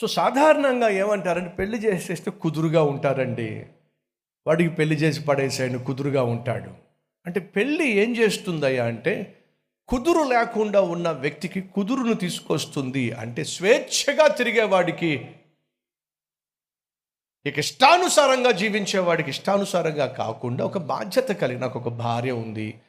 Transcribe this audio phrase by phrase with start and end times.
[0.00, 3.66] So సాధారణంగా ఏమంటారంటే పెళ్ళి చేసేస్తే కుదురుగా ఉంటారండి.
[4.46, 6.70] వాడికి పెళ్ళి చేసి పడేసాడు కుదురుగా ఉంటాడు.
[7.26, 9.34] అంటే పెళ్ళి ఏం చేస్తుందయ్యా అంటే
[9.88, 15.28] కుదురు లేకుండా ఉన్న వ్యక్తికి కుదురును తీసుకొస్తుంది అంటే స్వేచ్ఛగా తిరిగేవాడికి
[17.46, 22.80] ఇక ఇష్టానుసారంగా జీవించేవాడికి ఇష్టానుసారంగా కాకుండా ఒక బాధ్యత కలిగి నాకు ఒక భార్య ఉంది.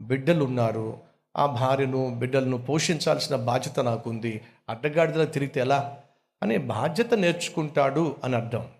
[0.00, 0.98] బిడ్డలు ఉన్నారు
[1.36, 4.40] ఆ భార్యను బిడ్డలను పోషించాల్సిన బాధ్యత నాకుంది.
[4.68, 6.00] అడ్డగాడిదలా తిరిగితే ఎలా?
[6.42, 8.70] అనే బాధ్యత నేర్చుకుంటాడు అని అర్థం.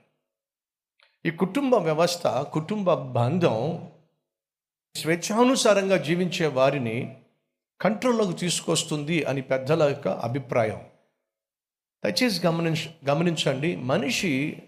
[1.27, 3.91] ఈ కుటుంబ వ్యవస్థ కుటుంబ బంధం
[4.95, 7.17] స్వేచ్ఛానుసారంగా జీవించే వారిని
[7.81, 10.87] కంట్రోల్లోకి తీసుకొస్తుంది అని పెద్దల యొక్క అభిప్రాయం.
[12.05, 14.63] దయచేసి గమనించ గమనించండి మనిషి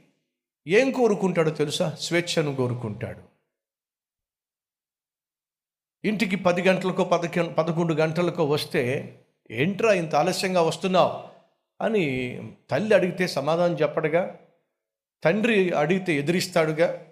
[0.66, 1.90] ఏం కోరుకుంటాడో తెలుసా?
[1.90, 3.22] స్వేచ్ఛను కోరుకుంటాడు.
[6.04, 9.14] ఇంటికి పది గంటలకో పదకొండు పదకొండు గంటలకో వస్తే
[9.50, 11.29] ఏంట్రా ఇంత ఆలస్యంగా వస్తున్నావు?
[11.80, 12.38] అని
[12.70, 14.36] తల్లి అడిగితే సమాధానం చెప్పడుగా
[15.24, 17.02] తండ్రి అడిగితే ఎదిరిస్తాడుగా.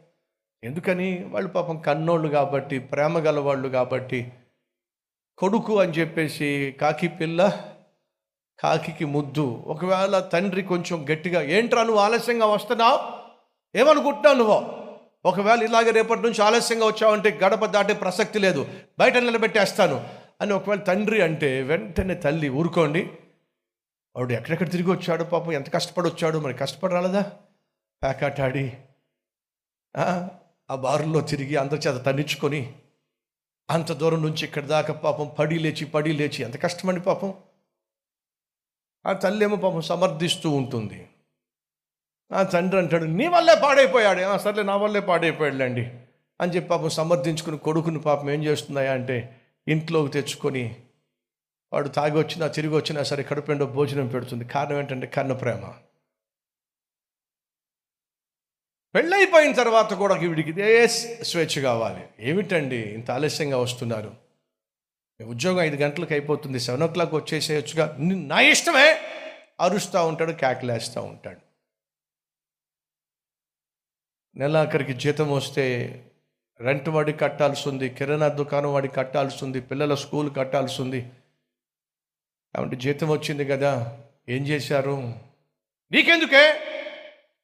[0.64, 1.24] ఎందుకని?
[1.30, 4.32] వాళ్ళు పాపం కన్నోళ్ళు కాబట్టి ప్రేమ గలవాళ్ళు కాబట్టి
[5.38, 7.64] కొడుకు అని చెప్పేసి కాకి పిల్ల
[8.58, 9.64] కాకికి ముద్దు.
[9.66, 13.28] ఒకవేళ తండ్రి కొంచెం గట్టిగా ఏంట్రా నువ్వు ఆలస్యంగా వస్తున్నావు?
[13.78, 14.88] ఏమనుకుంటున్నావు నువ్వు?
[15.24, 18.66] ఒకవేళ ఇలాగే రేపటి నుంచి ఆలస్యంగా వచ్చావంటే గడప దాటే ప్రసక్తి లేదు.
[18.98, 20.08] బయట నిలబెట్టేస్తాను.
[20.40, 23.10] అని ఒకవేళ తండ్రి అంటే వెంటనే తల్లి ఊరుకోండి.
[24.16, 25.52] వాడు ఎక్కడెక్కడ తిరిగి వచ్చాడు పాపం?
[25.52, 26.38] ఎంత కష్టపడి వచ్చాడు?
[26.38, 27.22] మరి కష్టపడి రాలేదా?
[28.02, 28.76] ప్యాకాట్ ఆడి
[29.94, 30.28] ఆ,
[30.74, 32.74] బారుల్లో తిరిగి అందరి చేత తన్నించుకొని
[33.70, 37.34] అంత దూరం నుంచి ఇక్కడ దాకా పాపం పడి లేచి పడి లేచి ఎంత కష్టమండి పాపం?
[39.06, 41.08] ఆ తల్లి ఏమో పాపం సమర్థిస్తూ ఉంటుంది.
[42.32, 44.38] ఆ తండ్రి అంటాడు నీ వల్లే పాడైపోయాడు.
[44.38, 45.84] సర్లే నా వల్లే పాడైపోయాడులేండి.
[46.40, 50.64] అని చెప్పి పాపం సమర్థించుకుని కొడుకుని పాపం ఏం చేస్తున్నాయా అంటే ఇంట్లోకి తెచ్చుకొని
[51.72, 54.44] వాడు తాగి వచ్చినా తిరిగి వచ్చినా సరే కడుపుండో భోజనం పెడుతుంది.
[54.54, 55.62] కారణం ఏంటంటే కన్న ప్రేమ
[58.94, 60.68] పెళ్ళైపోయిన తర్వాత కూడా వీడికి ఇదే
[61.30, 62.02] స్వేచ్ఛ కావాలి.
[62.20, 62.80] ఏమిటండి?
[62.96, 64.10] ఇంత ఆలస్యంగా వస్తున్నారు.
[65.20, 66.58] ఉద్యోగం ఐదు గంటలకు అయిపోతుంది.
[66.60, 67.84] సెవెన్ ఓ క్లాక్ వచ్చేసేయచ్చుగా.
[68.32, 68.88] నా ఇష్టమే!
[69.60, 71.40] అరుస్తూ ఉంటాడు కేకలేస్తూ ఉంటాడు.
[74.36, 75.64] నెలాఖరికి జీతం వస్తే
[76.60, 81.00] రెంట్ వాడికి కట్టాల్సి ఉంది కిరాణా దుకాణం వాడికి కట్టాల్సి ఉంది పిల్లల స్కూల్ కట్టాల్సి ఉంది
[82.54, 83.98] కాబట్టి జీతం వచ్చింది కదా
[84.28, 85.14] ఏం చేశారు?
[85.92, 86.54] నీకెందుకే?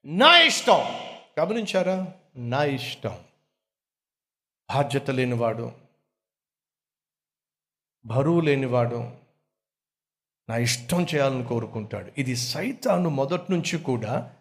[0.04, 0.80] నా ఇష్టం.
[1.40, 2.12] గమనించారా?
[2.36, 3.18] నా ఇష్టం.
[4.74, 5.72] బాధ్యత లేనివాడు
[8.06, 9.10] బరువు లేనివాడు
[10.48, 12.12] నా ఇష్టం చేయాలని కోరుకుంటాడు.
[12.18, 14.34] ఇది సైతాను మొదటి నుంచి కూడా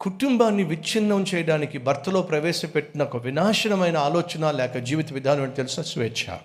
[0.00, 5.82] కుటుంబాన్ని విచ్ఛిన్నం చేయడానికి భర్తలో ప్రవేశపెట్టిన ఒక వినాశనమైన ఆలోచన లేక జీవిత విధానం ఏంటి తెలుసా?
[5.82, 6.38] స్వేచ్ఛ.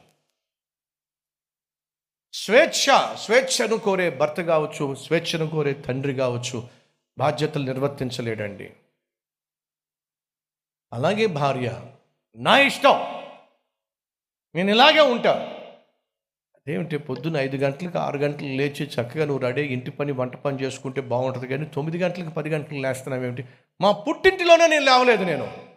[2.33, 6.67] స్వేచ్ఛ స్వేచ్ఛను కోరే భర్త కావచ్చు స్వేచ్ఛను కోరే తండ్రి కావచ్చు
[7.17, 8.73] బాధ్యతలు నిర్వర్తించలేడండి.
[10.93, 11.81] అలాగే భార్య
[12.35, 12.95] నా ఇష్టం.
[14.55, 15.33] నేను ఇలాగే ఉంటా.
[16.55, 21.01] అదేమిటి పొద్దున్న ఐదు గంటలకు ఆరు గంటలకు లేచి చక్కగా నువ్వు రెడీ ఇంటి పని వంట పని చేసుకుంటే
[21.01, 23.45] బాగుంటుంది కానీ తొమ్మిది గంటలకు పది గంటలకు లేస్తున్నావు ఏమిటి?
[23.81, 25.67] మా పుట్టింటిలోనే నేను లేవలేదు నేను.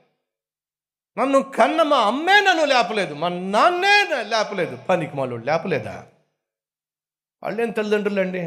[1.19, 3.15] నన్ను కన్న మా అమ్మే నన్ను లేపలేదు.
[3.15, 4.77] మా నాన్నే లేపలేదు.
[4.77, 6.07] పనికి మాలో లేపలేదా?
[7.43, 8.43] వాళ్ళేం తల్లిదండ్రులండి?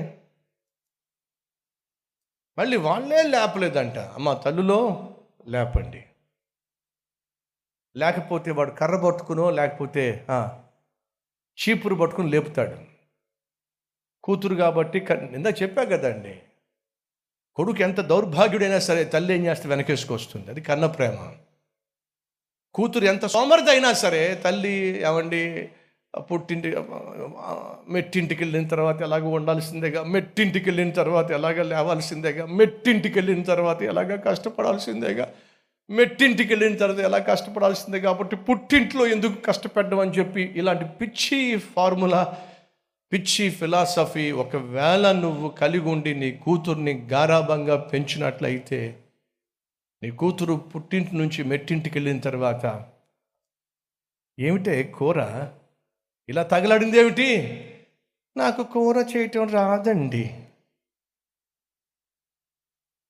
[2.58, 3.98] మళ్ళీ వాళ్ళే లేపలేదంట.
[3.98, 5.10] అమ్మ తల్లులో
[5.48, 6.06] లేపండి.
[7.98, 10.26] లేకపోతే వాడు కర్ర పట్టుకునో లేకపోతే
[11.34, 12.78] చీపురు పట్టుకుని లేపుతాడు.
[14.24, 15.34] కూతురు కాబట్టి క-
[15.64, 16.44] చెప్పా కదండి.
[17.56, 21.38] కొడుకు ఎంత దౌర్భాగ్యుడైనా సరే తల్లి ఏం చేస్తే వెనకేసుకొస్తుంది అది కన్న ప్రేమ.
[22.74, 25.72] కూతురు ఎంత సోమరిదైనా సరే తల్లి ఏమండి
[26.14, 26.70] పుట్టింటి
[27.88, 35.26] మెట్టింటికి వెళ్ళిన తర్వాత ఎలాగ ఉండాల్సిందేగా మెట్టింటికి వెళ్ళిన తర్వాత ఎలాగ లేవాల్సిందేగా మెట్టింటికి వెళ్ళిన తర్వాత ఎలాగ కష్టపడాల్సిందేగా
[35.90, 42.22] మెట్టింటికి వెళ్ళిన తర్వాత ఎలా కష్టపడాల్సిందే కాబట్టి పుట్టింట్లో ఎందుకు కష్టపడ్డం అని చెప్పి ఇలాంటి పిచ్చి ఫార్ములా
[43.12, 48.82] పిచ్చి ఫిలాసఫీ ఒకవేళ నువ్వు కలిగి ఉండి నీ కూతుర్ని గారాభంగా పెంచినట్లయితే
[50.02, 52.66] నీ కూతురు పుట్టింటి నుంచి మెట్టింటికి వెళ్ళిన తర్వాత
[54.38, 55.20] ఏమిటే కూర?
[56.30, 57.38] ఇలా తగలడింది ఏమిటి?
[58.38, 60.48] నాకు కూర చేయటం రాదండి.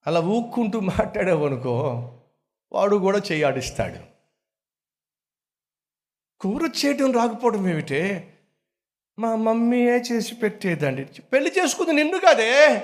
[0.07, 1.75] అలా ఊక్కుంటూ మాట్లాడావనుకో
[2.71, 4.00] వాడు కూడా చేయాడిస్తాడు.
[6.39, 8.33] కూర చేయటం రాకపోవడం ఏమిటే?
[9.19, 11.06] మా మమ్మీయే చేసి పెట్టేదండి.
[11.06, 12.77] పెళ్ళి చేసుకుంది నిన్ను కదే.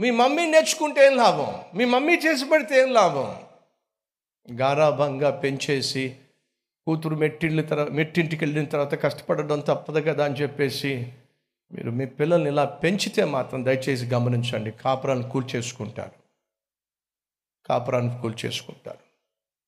[0.00, 1.64] మీ మమ్మీ నేర్చుకుంటే ఏం లాభం?
[1.74, 3.46] మీ మమ్మీ చేసి పెడితే ఏం లాభం?
[4.60, 6.20] గారాభంగా పెంచేసి
[6.86, 11.12] కూతురు మెట్టిళ్ళ తర్వాత మెట్టింటికి వెళ్ళిన తర్వాత కష్టపడడం తప్పదు కదా అని చెప్పేసి
[11.72, 14.70] మీరు మీ పిల్లల్ని ఇలా పెంచితే మాత్రం దయచేసి గమనించండి.
[14.70, 16.10] కాపురాన్ని కూల్చేసుకుంటారు.
[17.66, 18.98] కాపురాన్ని కూల్చేసుకుంటారు.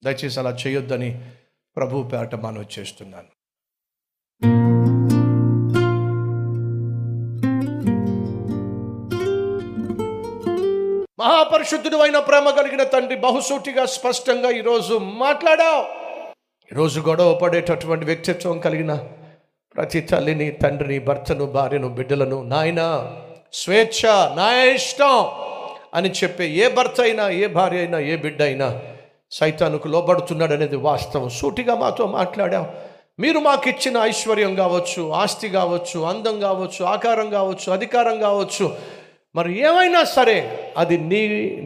[0.05, 1.31] దయచేసి అలా చేయొద్దని
[1.77, 3.29] ప్రభు పేరట మనవి చేస్తున్నాను.
[11.21, 15.98] మహాపరిశుద్ధుడు అయిన ప్రేమ కలిగిన తండ్రి బహుసూటిగా స్పష్టంగా ఈరోజు మాట్లాడావు.
[16.73, 18.95] ఈరోజు గొడవ పడేటటువంటి వ్యక్తిత్వం కలిగిన
[19.77, 22.83] ప్రతి తల్లిని తండ్రిని భర్తను భార్యను బిడ్డలను నాయన
[23.53, 24.07] స్వేచ్ఛ
[24.37, 25.15] నా ఇష్టం
[25.95, 28.69] అని చెప్పే ఏ భర్త అయినా ఏ భార్య అయినా ఏ బిడ్డ అయినా
[29.31, 31.29] సైతానుకు లోబడుతున్నాడు అనేది వాస్తవం.
[31.29, 32.67] సూటిగా మాతో మాట్లాడాం
[33.19, 38.77] మీరు మాకు ఇచ్చిన ఐశ్వర్యం కావచ్చు ఆస్తి కావచ్చు అందం కావచ్చు ఆకారం కావచ్చు అధికారం కావచ్చు.
[39.35, 40.39] మరి ఏమైనా సరే
[40.77, 41.23] అది నీ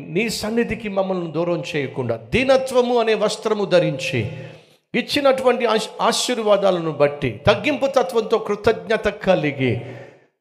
[0.08, 4.22] నీ సన్నిధికి మమ్మల్ని దూరం చేయకుండా దీనత్వము అనే వస్త్రము ధరించి
[4.94, 9.81] ఇచ్చినటువంటి ఆశ్- ఆశీర్వాదాలను బట్టి తగ్గింపు తత్వంతో కృతజ్ఞత కలిగి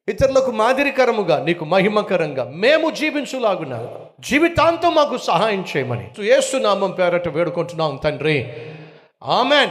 [0.09, 3.89] ఇతరులకు మాదిరికరముగా నీకు మహిమకరంగా మేము జీవించులాగున
[4.19, 6.07] జీవితాంతం మాకు సహాయం చేయమని.
[6.19, 8.53] యేసు పేరట వేడుకుంటున్నాం తండ్రి.
[9.23, 9.69] ఆమెన్.